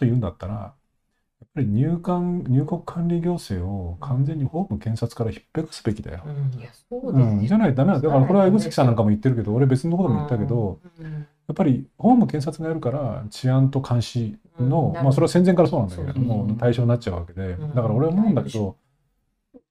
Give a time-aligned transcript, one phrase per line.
[0.00, 6.22] と言うんだったら、やっぱり入管、入国管理行政を完全に法務検察からひっぺかすべきだよ。
[6.26, 8.00] うん、じゃないとダメだ。
[8.00, 11.12] だからこれは江口さんなんかも言ってるけど、俺別のことも言ったけど、うん。
[11.12, 11.18] や
[11.52, 15.04] っぱり法務検察がやるから治安と監視の、うん。
[15.04, 17.74] まあそれは戦前からそうなんだけれども、ね対象になっちゃうわけで、うん。
[17.74, 18.76] だから俺は思うんだけど、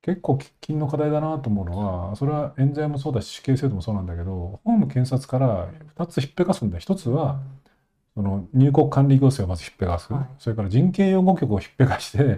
[0.02, 6.82] 結構喫緊の課題だなと思うのは、それは冤罪もそうだし死刑制度もそうなんだけど、法務検察から2つひっぺかすんだよ。
[6.82, 7.40] 1つは、
[8.16, 10.26] その入国管理行政をまずひっぺかす、はい。
[10.40, 12.34] それから人権擁護局をひっぺかして、やうん。
[12.34, 12.38] っ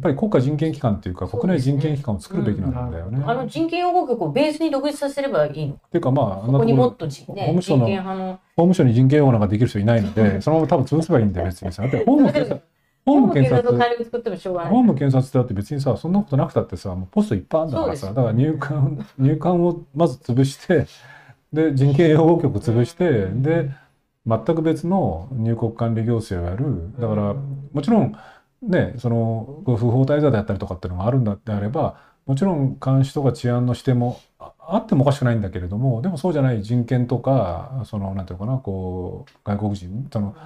[0.00, 3.22] ぱり国家人権機関っていうか、国内人権機関を作るべきなんだよね。
[3.26, 5.80] あの人権擁護局をベースに独立させればいいのか。
[5.86, 8.32] っていうかまあ、ここにもっとじ、法ね、務省の人権派の。
[8.56, 11.82] 法務省に人権擁護なんかできる人いないので、そのまま多分潰せばいいんだよ、別にさ。
[11.82, 12.62] だって 法務検察、
[13.04, 13.34] 法務
[14.94, 20.86] 検察、だって別にさ、そんなことなくたってさ、もうポストいっぱいあるんだからさ、そうですだから入管、入管をまず潰して、
[21.52, 23.70] で、人権擁護局潰して、で、
[24.26, 26.92] 全く別の入国管理行政をやる。
[26.98, 28.16] だから、もちろん、
[28.62, 40.36] ね、その、不法滞在であったりとかっていうのがあるんだってあれば、もちろん監視とか治安の視点もああってもおかしくないんだけれども、でもそうじゃない人権とか、その、なんていうのかな、こう、外国人、その、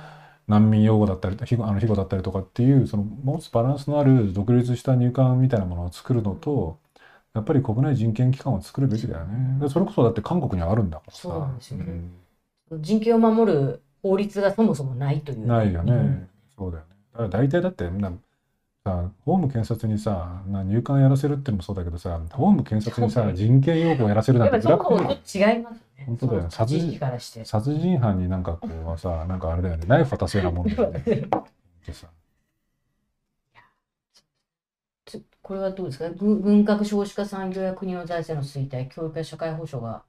[0.49, 6.79] 難民擁護だったり、庇護あの庇護だったりとかっていう、その持つバランスのある独立した入管みたいなものを作るのと、
[7.35, 9.61] やっぱり国内人権機関を作るべきだよね。
[9.61, 11.21] でそれこそだって韓国にはあるんだからさ。
[11.21, 12.26] そうですよねうん
[12.73, 15.47] 人権を守る法律がそもそもないという。
[15.47, 15.93] ないよね。
[15.93, 16.29] うん
[16.59, 16.91] そうだよね。
[17.13, 18.11] だから大体だってな
[18.85, 26.05] さ法務検察にさな入管やらせるっていうのもそうだけどさ法務検察にさ人権擁護をやらせるなんてブラック違いますよね。
[26.07, 27.45] 本当だよねその地域からして。
[27.45, 31.03] 殺人犯になんかこうさなんかあれだよねナイフ渡すようなもんだよね。
[31.93, 32.09] さ
[35.43, 36.11] これはどうですか？
[36.11, 40.03] 軍軍拡少子化産業や国の財政の衰退、教育や社会保障が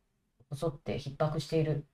[0.55, 1.85] 襲って逼迫している。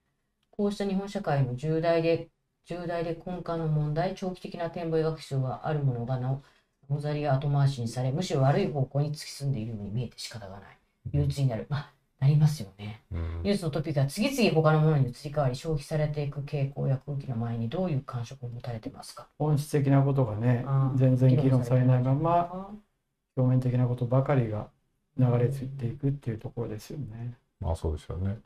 [0.55, 2.29] こうした日本社会の重大で、
[2.65, 6.43] 重大で根幹の問題、長期的な展望を描く必要があるものがなお、
[6.89, 10.77] おざりや後回しにされ、むしろ悪い方向に突き進んでいるように見えて仕方がない。
[11.11, 11.65] 憂鬱になる。
[11.69, 13.01] まあ、なりますよね。
[13.11, 19.27] うんニュースのトピックが次々他のものに移り変わり消費されていく傾向や空気の前にどういう感触を持たれてますか？
[19.37, 20.65] 本質的なことがね
[20.95, 22.69] 全然議論されないままあ
[23.35, 24.69] 表面的なことばかりが
[25.17, 27.33] 流れ着いていくっていうところですよね。
[27.59, 28.37] まあそうですよね。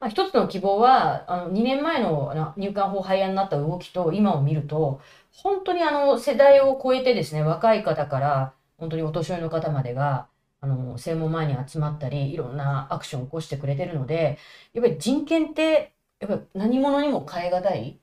[0.00, 5.00] まあ、一つの希望はあの2年前の入管法廃案になった動きと今を見ると
[5.32, 10.28] 本当にあの世代を超えてですね若い方から本当にお年寄りの方までが
[10.60, 14.38] あの正門前に集まったりいろんなアクションを起こしてくれてるので
[14.72, 18.00] やっぱり人権ってやっぱり何者にも代え難い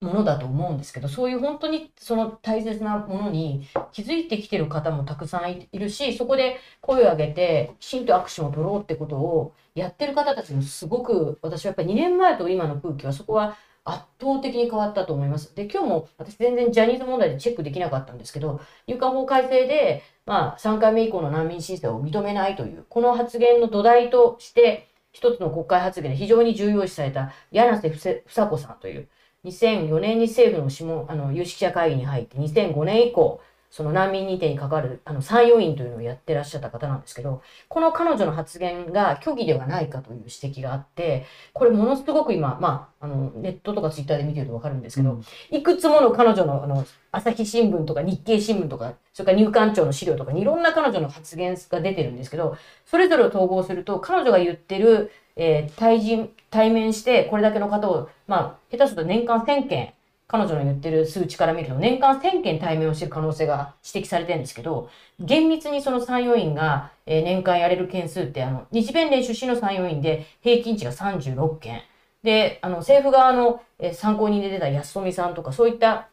[0.00, 15.54] ものだと思うんですけどそういう本当にその大切なものに気づいてきてる方もたくさんいるしそこで声を上げてきちんとアクションを取ろうってことをやってる方たちもすごく私はやっぱり2年前と今の空気はそこは圧倒的に変わったと思います。
[15.54, 29.08] で今日も私全然ジャニーズ問題でチェックできなかったんですけど入管法改正で、まあ、3回目以降の難民申請を認めないというこの発言の土台として一つの国会発言で非常に重要視された柳瀬房子さんという
[29.46, 33.40] 2004年に政府の諮問あの有識者会議に入って2005年以降
[33.70, 45.20] その難民認定に関わるあの参与員というのをやってらっしゃった方なんですけどこの彼女の発言が虚偽ではないかという指摘があってこれものすごく今、まあ、あのネットとかツイッターで見てると分かるんですけど、
[45.50, 59.92] いくつもの彼女のあの朝日新聞とか日経新聞とかそれから入管庁の資料とかにいろんな彼女の発言が出てるんですけどそれぞれを統合すると彼女が言ってる、えー対人対面してこれだけの方を、まあ、下手すると年間1000件
[60.28, 64.88] 彼女の言ってる数値から見ると年間1000件対面をしてる可能性が指摘されてるんですけど
[65.20, 71.82] 厳密にその参与員が、えー年間やれる件数ってあの日弁連出身の参与員で平均値が36件。
[72.22, 76.08] であの政府側の、えー参考人で出た安富さんとかそういった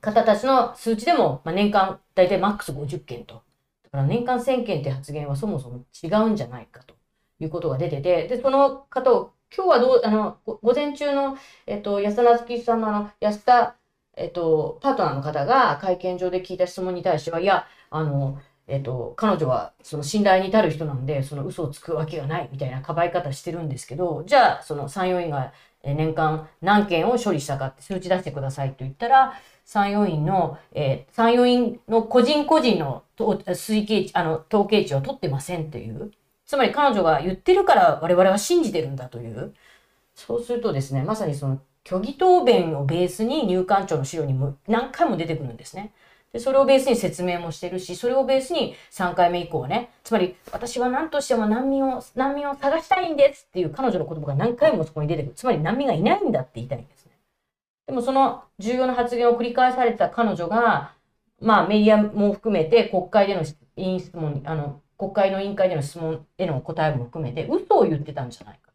[0.00, 3.42] 方たちの数値でも、まあ、年間大体マックス50件と。
[3.84, 6.97] だから年間1000件って発言はそもそも違うんじゃないかと。
[7.40, 11.36] いうことが出ててでその方を今日はどうあの午前中の、
[11.66, 13.76] えっと、安田なつきさんのあの安田、
[14.16, 18.40] えっと、パートナーの方が会見場で聞いた質問に対してはいやあの
[18.70, 29.34] えっと、彼女はその信頼に至る人なんで、その嘘をつくわけがないみたいなかばい方してるんですけど、じゃあ、その参与員がえ年間何件を処理したかって数値出してくださいと言ったら、
[29.64, 36.12] 参与員の、えー参与員の個人個人の推計値、あの、統計値を取ってませんっていう。
[36.48, 39.52] つまり彼女が言ってるから我々は信じてるんだという。
[40.14, 45.92] そうするとですね、まさにその虚偽答弁をベースに入管庁の資料にも何回も出てくるんですね。
[46.32, 55.32] で、それをベースに説明もしてるし、それをベースに3回目以降はね、つまり私は何としても難民を、難民を探したいんですっていう彼女の言葉が何回もそこに出てくる。
[55.34, 57.12] つまり難民がいないんだって言いたいんですね。
[57.88, 60.94] でもその重要な発言を繰り返された彼女が、
[61.42, 63.42] まあメディアも含めて国会での
[63.76, 68.72] 委員質問に、あの、国会の委員会での質問への答えも含めて嘘を言ってたんじゃないか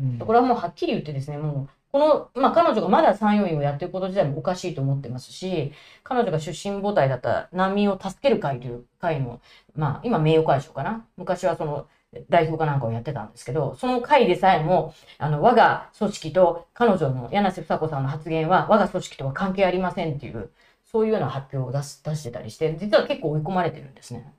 [0.00, 0.26] うんと。
[0.26, 5.72] これはもうはっきり言ってですね、もう、この、まあ彼女がまだ参与員をやってること自体もおかしいと思ってますし、
[6.02, 9.40] 彼女が出身母体だった難民を助ける会という会の、
[9.76, 11.06] まあ今名誉会長かな。
[11.16, 11.86] 昔はその
[12.28, 20.50] 代表かなんかをやってたんですけど、その会でさえも、あの、我が組織と彼女の柳瀬房子さんの発言は我が組織とは関係ありませんっていう、
[20.84, 24.32] そういうような発表を出す出してたりして、実は結構追い込まれてるんですね。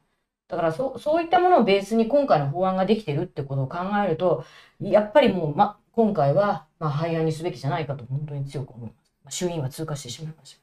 [0.47, 4.45] だからそそういったものをベースに今回の法案ができてるってことを考えると、
[4.79, 9.13] やっぱりもう、ま、今回は、まあ、廃案にすべきじゃないかと本当に強く思います。
[9.23, 10.55] まあ、衆院は通過してしまいまし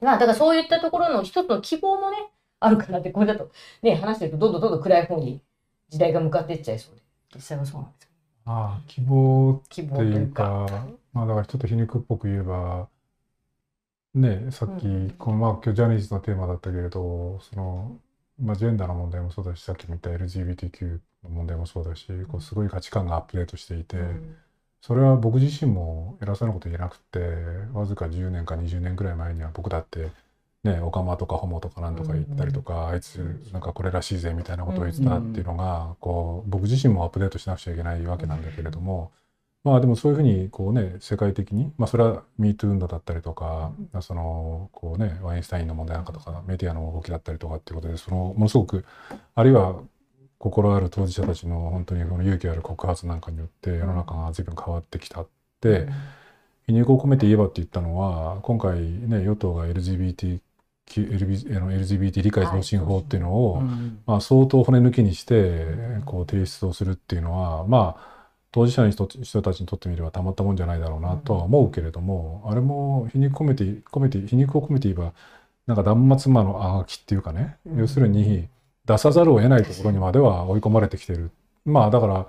[0.00, 0.04] た。
[0.04, 2.16] まあ、だからそういったところの一つの希望もね、
[2.60, 3.50] あるかなって、これだと
[3.82, 5.42] ね、話してるとどんどんどんどん暗い方に
[5.88, 7.02] 時代が向かっていっちゃいそうで、
[7.34, 8.10] 実際はそうなんですよ。
[8.46, 10.66] ああ希望希望っていといううか。
[10.66, 12.88] か、まあだからちょっと皮肉っぽく言えば、
[14.14, 18.00] ね、さっき、うんこのまあ今日ジャニーズのテーマだったけれど、その、
[18.38, 24.36] まあジェンダーの問題もそうだし、さっき見た LGBTQ の問題もそうだし、こうすごい価値観がアップデートしていて、うん。
[24.80, 27.18] それは僕自身も偉そうなこと言えなくて、
[27.72, 30.10] わずか10年か20年くらい前には僕だって、
[30.62, 33.16] ね、オカマとかホモとかなんとか言ったりとか、あいつ
[33.52, 39.12] なんかこれらしいぜみたいなことを言ってたっていうのが、こう僕自身もアップデートしなくちゃいけないわけなんだけれども、
[39.66, 48.84] まあでもそういうふうにこうね世界的に、まあ、それは MeToo 運動だったりとか、そのこうねワインスタインの問題なんかとかメディアの動きだったりとかっていうことでそのものすごく
[49.34, 49.74] あるいは
[50.38, 55.28] 心ある当事者たちの本当にこの勇気ある告発なんかによって世の中が随分変わってきたっ
[55.60, 55.88] て、
[56.68, 60.38] 皮肉を込めて言えばって言ったのは今回ね与党が LGBT
[60.86, 63.98] LB あの LGBT 理解増進法っていうのを、うん。
[64.06, 65.66] まあ、相当骨抜きにして
[66.04, 68.15] こう提出をするっていうのはまあ
[68.56, 75.12] 当事者の人人たちにとってみればたまったもんじゃないだろうなとは思うけれども、あれも皮肉込めて込めて皮肉を込めて言えば
[75.66, 77.80] なんか断末魔のあがきっていうかね、うん。
[77.80, 78.48] 要するに
[78.86, 81.32] 出さざるを得ないところにまでは追い込まれてきてる。
[81.66, 82.26] まあだから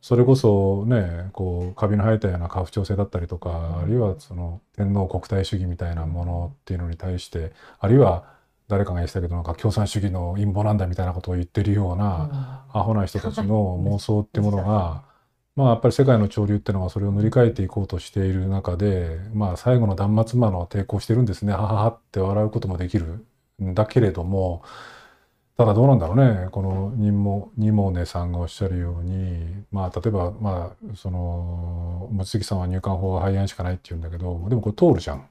[0.00, 8.24] それこそねこうカビの生えたような家父長制だったりとか、あるいはその天皇国体主義みたいなものっていうのに対してあるいは
[8.66, 15.11] 誰かが言ってたけどなんか共産主義の陰謀なんだみたいなことを言ってるような、アホな人たちの妄想っていうものが、
[15.54, 23.24] まあやっぱり世界の潮流っていうのはそれを塗り替えていこうとしている中で、まあ最後の断末魔の抵抗してるんですね、はははって笑うこともできる
[23.62, 24.62] んだけれども、
[25.58, 35.26] ただどうなんだろうね、このニモニモネさんがおっしゃるように、まあ例えば、まあその、望月さんは入管法は廃案しかないって言うんだけど、でもこれ通るじゃん。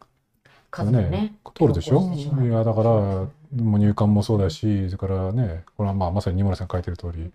[0.70, 1.34] 数がね。
[1.54, 2.14] 通るでしょ？
[2.14, 7.30] いやだからもう入管もそうだしそれからねこれはまあまさに二村さん書いてる通り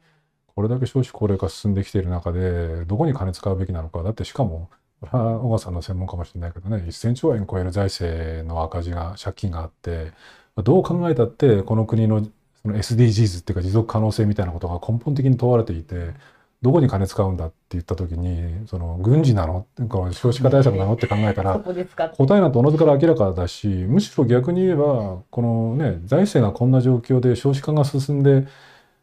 [0.57, 4.03] これだけ少子高齢化進んできている中でどこに金使うべきなのか。
[4.03, 4.71] だってしかも
[5.01, 6.79] これは小川さんの専門かもしれないけどね。
[6.79, 10.13] 1000兆円超える財政の赤字が借金があって
[10.57, 12.27] どう考えたってこの国の
[12.63, 16.15] その SDGs っていうか持続可能性みたいなことが根本的に問われていて
[16.63, 19.67] どこに金使うんだって言った時にその軍事なの？
[19.91, 20.95] この少子化対策なの？
[20.95, 21.59] って考えたら。
[21.59, 28.49] 答えなんておのずから明らかだしむしろ逆に言えばこのね財政がこんな状況で少子化が進んで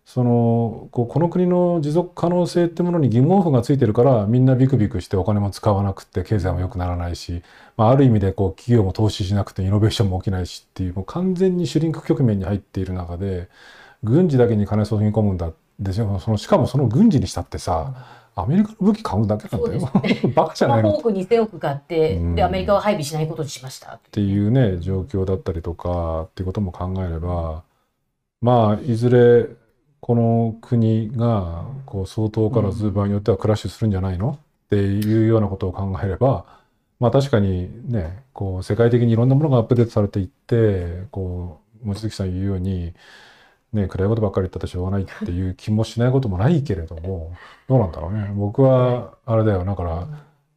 [0.06, 7.42] そのこうこの国の持続可能性ってものに疑問符がついてるからみんなビクビクしてお金も使わなくて経済も良くならないし、
[7.78, 13.48] まあ、ある意味でこう企業も投資しなくてイノベーションも起きないしっていうもう完全にシュリンク局面に入っている中で
[14.04, 19.92] 軍事だけに金注ぎ込むんだでしょそのしかもその軍事にしたってさアメリカの武器買うだけなんだよ。
[20.34, 24.00] バカじゃないのっまあ、多く2000億買って、うんで、アメリカは配備しないことにしました。
[24.12, 27.64] ていうね状況だったりとかっていうことも考えれば
[28.42, 29.48] まあいずれ
[30.06, 34.32] この国がこう相当からず場合によってはクラッシュするんじゃないの？
[34.32, 36.44] っていうようなことを考えれば
[37.00, 42.94] まあ確かにねこう世界的にいろんなものがアップデートされていってこう望月さん言うように
[43.72, 47.34] ね暗いことばっかり言ったってしょうがないっていう気もしないこともないけれども
[47.70, 48.30] どうなんだろうね。
[48.36, 49.64] 僕はあれだよ。
[49.64, 50.08] だから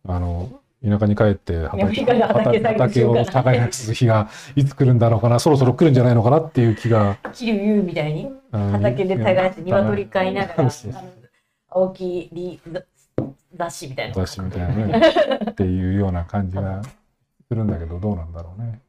[0.08, 0.50] あの
[0.84, 5.38] 田舎に帰って畑畑を耕す日がいつ来るんだろうかな。
[5.38, 7.16] そろそろ来るんじゃないのかなっていう気が。
[7.32, 8.24] 桐生優みたいに。
[8.24, 8.36] うん
[8.72, 10.94] 畑で耕して鶏飼いながら、あのそう
[11.68, 12.60] 青木り
[13.54, 14.14] 雑誌みたいな。
[14.14, 15.00] 雑誌みたいなね。
[15.50, 18.80] っていうような感じがするんだけどどうなんだろうね。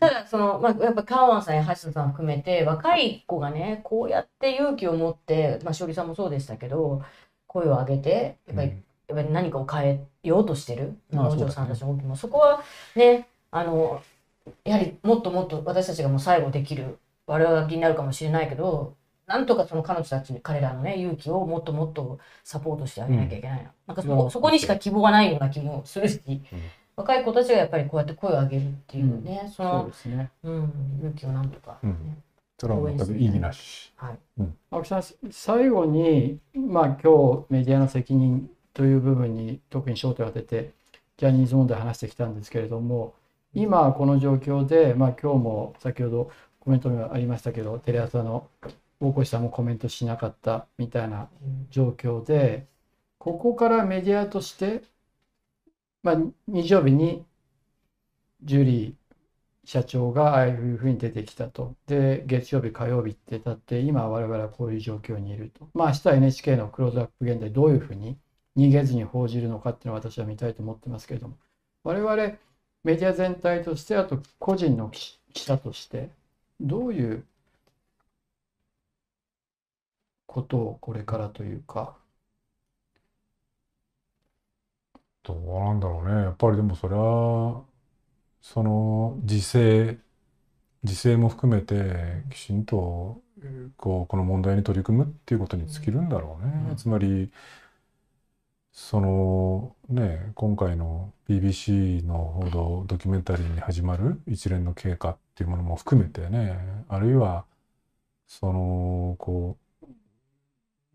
[0.00, 7.02] ただその、まあ、やっぱカーワンさんや橋野さん含めて若い子がねこうやって勇気を持って、まあ、しおりさんもそうでしたけど
[7.46, 8.68] 声を上げてやっぱり、
[9.08, 12.62] やっぱり何かを変えようとしてる農場さんたちもそこは
[12.94, 14.00] ねあの
[14.64, 24.30] やはりもっともっと私たちがもう最後できる我々になるかもしれないけどなんとかその彼女たちに彼らのね勇気をもっともっとサポートしてあげなきゃいけないな,、なんかそこうん。
[24.30, 26.20] そこにしか希望がないような気もするし、
[26.96, 30.30] 若い子たちがやっぱりこうやって声を上げるっていうね、そそうの、ですね。
[30.42, 32.22] うん、勇気をなんとか、ねうん。
[32.58, 33.92] それは全く意味なし。
[33.96, 34.18] はい。
[34.70, 40.72] 青木さん、最後に、まあ、今日メディアの責任という部分に特に焦点を当てて、
[41.16, 43.14] ジャニーズ問題を話してきたんですけれども、
[43.54, 46.30] 今この状況で、まあ、今日も先ほど
[46.64, 48.48] コメントにもありましたけど、テレ朝の
[49.00, 51.28] 大越さんもコメントしなかったみたいな
[51.70, 52.66] 状況で、
[53.18, 54.82] ここからメディアとして、
[56.02, 56.16] まあ、
[56.48, 57.24] 日曜日に
[58.42, 59.04] ジュリー
[59.64, 61.74] 社長がああいうふうに出てきたと。
[61.86, 65.68] で、月曜日、火曜日って経って、今我々はこういう状況にいると。
[65.74, 68.18] まあ、明日は NHK のクローズアップ現代どういうふうに
[68.56, 71.36] 逃げずに報じるのかっていうのを私は見たいと思ってますけれども、
[71.82, 72.16] 我々
[72.84, 76.10] メディア全体として、あと個人の記者として、
[76.60, 77.24] どういう
[80.26, 81.96] ことをこれからというか、
[85.22, 86.22] どうなんだろうね。
[86.24, 87.64] やっぱりでもそれは、
[88.42, 89.98] その時勢、
[90.84, 93.22] 時勢も含めてきちんと
[93.78, 96.52] こうこの問題に取り組むっていうことに尽きるんだろうね。
[96.70, 97.32] うんつまり、
[98.72, 107.44] そのね、今回の BBC の報道ドキュメンタリーに始まる一連の経過っていうものも含めてね、あるいは
[108.26, 109.86] そのこう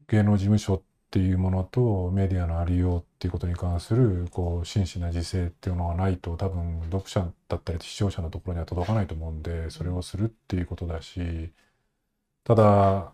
[0.07, 0.81] 芸能事務所っ
[1.11, 11.51] ていうものとメディアのありようっていうことに関するこう真摯な自制っていうのがないと多分読者だったり視聴者のところには届かないと思うんでそれをするっていうことだし
[12.43, 13.13] ただ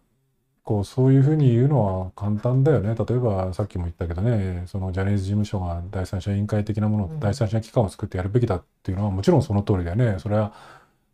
[0.63, 2.95] こうそういうふうに言うのは簡単だよね。
[2.95, 7.19] 例えばさっきも言ったけどねそのジャニーズ事務所が第三者委員会的なもの、うん。
[7.19, 10.17] 第三者機関を作ってやるべきだっていうのはもちろんその通りだよね。
[10.19, 10.53] それは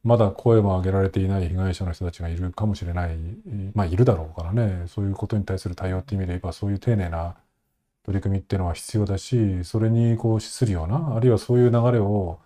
[0.04, 3.18] まだ声も上げられていない被害者の人たちがいるかもしれない。
[3.76, 4.88] まあいるだろうからね。
[4.88, 7.38] そういうことに対する対応っていう意味で言えばそういう丁寧な
[8.04, 12.40] 取り組みっていうのは必要だしそれにこう資するようなあるいはそういう流れを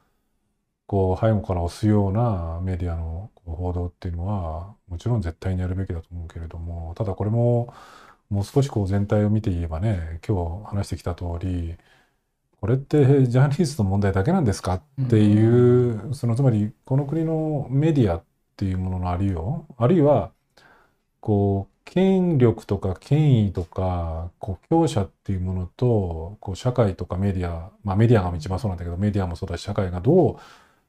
[0.87, 7.73] こう背後から押すようなメディアの報道っていうのはもちろん絶対にやるべきだと思うけれどもただこれも
[8.29, 11.77] もう少しこう全体を見て言えばね今日話してきた通り
[12.65, 14.73] これってジャニーズの問題だけなんですか？
[14.73, 18.23] っていう、そのつまりこの国のメディアっ
[18.57, 19.67] ていうもののありよ。
[19.69, 20.31] うあるいは
[21.19, 30.37] こう権力とか権威とかこう強者っていうものとこう社会とかメディアまあメディアが一番そうなんだけどメディアもそうだし社会がどう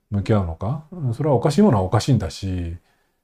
[0.09, 0.87] 向き合うのか。
[1.13, 2.81] それはおかしいものはおかしいんだしっ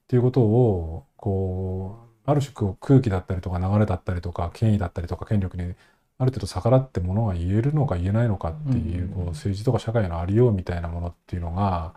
[0.08, 5.72] ていうことをこうある種空気だったりとか流れだったりとか権威だったりとか権力に
[6.22, 9.08] ある程度逆らってものが言えるのか言えないのかっていう,、うん。
[9.10, 11.94] こう政治とか社会のありようみたいなものっていうのが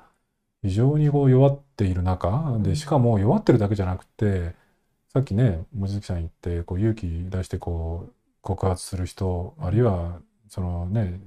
[0.64, 4.56] 非常にこう弱っている中でしかも弱ってるだけじゃなくて
[5.14, 11.20] さっきね望月さん言ってこう勇気出してこう告発する人あるいはそのね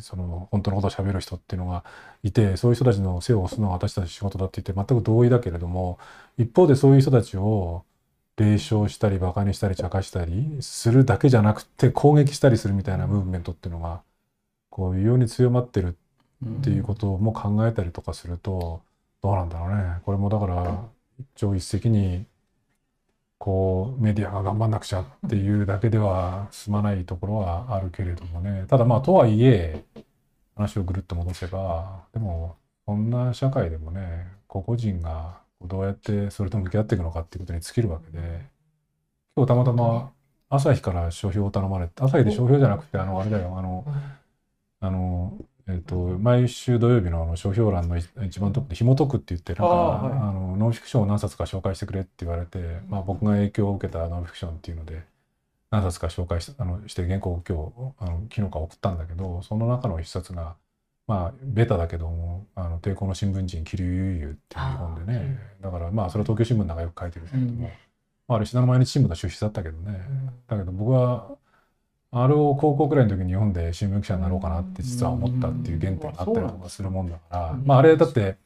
[0.00, 1.84] その本当のことを喋る人っていうのが
[2.22, 5.98] いてそういう人たちの背を押すのが私たち仕事だって言って全く同意だけれども
[6.38, 7.84] 一方でそういう人たちを
[8.38, 14.02] 冷笑したりバカにしたり茶化したりするだけじゃなくて攻撃したりするみたいなムーブメントっていうのが
[14.70, 15.96] こう異様に強まってる
[16.46, 18.80] っていうことも考えたりとかすると
[19.22, 20.00] どうなんだろうね。
[20.04, 20.84] これもだから
[21.18, 22.26] 一朝一夕に
[23.38, 28.66] こうメディアが頑張んなくちゃっていうだけでは済まないところはあるけれどもね。
[28.68, 29.84] ただまあとはいえ
[30.56, 38.46] 話をぐるっと戻せばでもそんな社会でもね個々人がどうやってそれと向き合っていくのかっていうことに尽きるわけで。
[39.36, 40.12] 今日たまたま
[40.50, 43.84] 朝日から書評を頼まれて朝日で書評じゃなくてあのあれだよあの
[44.80, 45.38] あの、
[45.68, 50.28] えっと、毎週土曜日のあの書評欄の一一番トップで紐解くって言って、なんか、ああ、ーはい。
[50.32, 55.02] の、ノンフィクションを何冊か紹介してくれって言われて、まあ僕が影響を受けたノンフィクションっていうので、
[55.70, 57.58] 何冊か紹介しあのして原稿を今
[57.98, 60.56] 日、あの、昨日か送ったんだけど、その中の一冊が、
[61.06, 67.60] まあ、ベタだけども、あの、抵抗の新聞人、桐生悠々っていう本でね、だからまあ、それは東京新聞なんかよく書いてるけども、うん。
[67.62, 67.68] ま
[68.34, 70.00] あ、あれ、信濃毎日新聞の出資だったけどね、
[70.48, 71.36] だけど僕は
[72.10, 77.66] あれを高校くらいの時に読んで新聞記者になろうかなって実は思ったっていう原点があったりとかするもんだから、うん。
[77.66, 78.36] まああれだって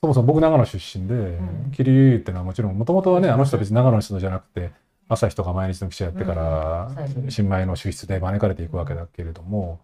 [0.00, 1.70] そもそも僕長野出身で、ん。
[1.72, 4.72] 桐生優っていうのはもちろんもともとはねあの人は別に長野の人じゃなくて
[5.08, 6.90] 朝日とか毎日の記者やってから
[7.28, 9.80] 新米の主筆で招かれていくわけだけれども。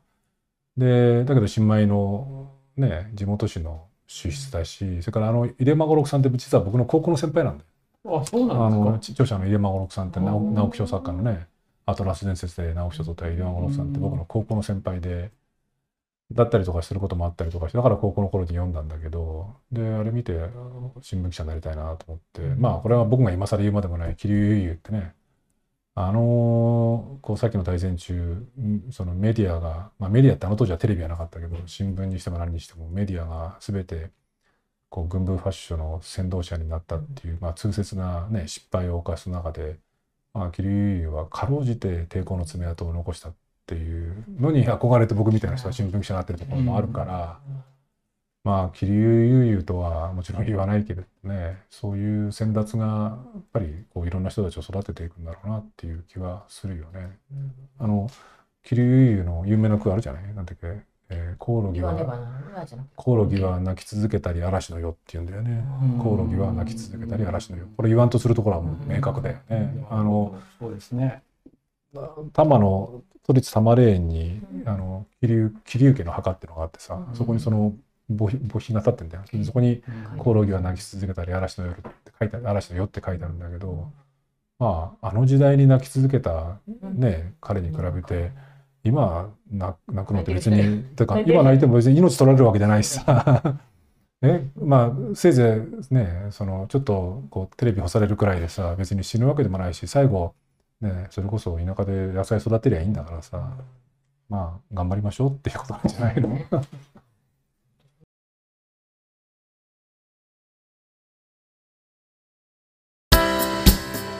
[0.78, 7.64] でだけど新米のね地元紙の主筆だしそれからあの入間五六さんって実は僕の高校の先輩なんで
[8.04, 9.12] あ、そうあなんですか？
[9.12, 11.46] 著者の入間五六さんって直木賞作家のね
[11.86, 15.30] アトラス伝説で直木賞取った入間五六さんって僕の高校の先輩で
[16.32, 20.32] だったりとかすることもあったりとかしてだから高校の頃に読んだんだけどであれ見て
[21.00, 25.14] 新聞記者になりたいなと思ってまあこれは僕が今更言うまでもない桐生優ってね
[26.00, 34.12] あのこうさっきの大戦中んそのメディアが、まあ、メディアってあの当時はテレビはなかったけど新聞にしても何にしてもメディアが全て
[34.90, 39.80] こう軍部ファッションの先導者になったっていう、まあ、痛切な、ね、失敗を犯す中で、
[40.34, 43.34] まあ、桐生優はかろうじて抵抗の爪痕を残したっ
[43.66, 47.40] ていうのに憧れて僕みたいな人は新聞記者になってるところもあるから。
[48.44, 57.18] まあ桐生悠々とはもちろん言わないけれどねそういう先達がやっぱりこういろんな人たちを育てていくんだろうなっていう気はするよね。
[57.78, 58.08] あの
[58.62, 60.34] 桐生悠々の有名な句あるじゃない？
[60.34, 60.80] なんだっけ、
[61.10, 61.94] えーコオロギは
[62.96, 65.64] コオロギは鳴き続けたり嵐のよって言うんだよね。
[65.82, 67.66] うんコオロギは鳴き続けたり嵐のよ。
[67.76, 69.86] これ言わんとするところはもう明確だよね。
[69.90, 71.22] あのそうですね。
[71.94, 77.72] 多摩の都立多摩霊園にうんあの桐生桐生家の墓っていうのがあってさそこにその
[78.10, 79.24] 墓碑が立ってんだよ。
[79.44, 79.82] そこに
[80.18, 83.90] コオロギは鳴き続けたり嵐の夜って書いてある嵐の夜って書いてあるんだけど
[84.58, 88.30] まああの時代に鳴き続けたね彼に比べて
[88.84, 93.58] 今泣泣くのって別にてか今泣いても別に命取られるわけじゃないしさ。
[94.20, 100.34] ねまあせいぜいねそのちょっとこうテレビ干されるくらいでさ別に死ぬわけでもないし最後
[100.80, 103.56] ねそれこそ田舎で野菜育てりゃいいんだからさ
[104.28, 106.36] まあ頑張りましょうっていうことなんじゃないの？